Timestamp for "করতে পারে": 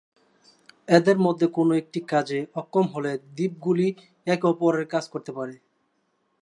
5.13-5.55